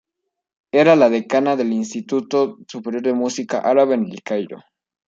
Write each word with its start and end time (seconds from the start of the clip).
Era 0.71 0.95
la 0.95 1.11
decana 1.11 1.55
del 1.55 1.71
Instituto 1.73 2.57
Superior 2.67 3.03
de 3.03 3.13
Música 3.13 3.59
árabe 3.59 3.93
en 3.93 4.05
El 4.09 4.23
Cairo. 4.23 4.57